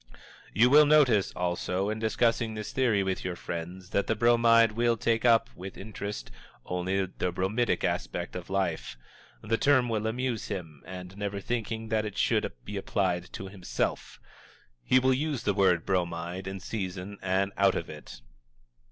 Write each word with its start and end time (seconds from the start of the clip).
You 0.51 0.71
will 0.71 0.87
notice, 0.87 1.31
also, 1.33 1.91
in 1.91 1.99
discussing 1.99 2.55
this 2.55 2.71
theory 2.71 3.03
with 3.03 3.23
your 3.23 3.35
friends, 3.35 3.91
that 3.91 4.07
the 4.07 4.15
Bromide 4.15 4.71
will 4.71 4.97
take 4.97 5.25
up, 5.25 5.51
with 5.55 5.77
interest, 5.77 6.31
only 6.65 7.05
the 7.05 7.31
bromidic 7.31 7.83
aspect 7.83 8.35
of 8.35 8.49
life. 8.49 8.97
The 9.43 9.59
term 9.59 9.89
will 9.89 10.07
amuse 10.07 10.47
him, 10.47 10.81
and, 10.87 11.15
never 11.17 11.39
thinking 11.39 11.89
that 11.89 12.03
it 12.03 12.17
should 12.17 12.51
be 12.65 12.77
applied 12.77 13.31
to 13.33 13.47
himself, 13.49 14.19
he 14.83 14.97
will 14.97 15.13
use 15.13 15.43
the 15.43 15.53
word 15.53 15.85
"Bromide" 15.85 16.47
in 16.47 16.59
season 16.61 17.19
and 17.21 17.51
out 17.55 17.75
of 17.75 17.87
it. 17.87 18.21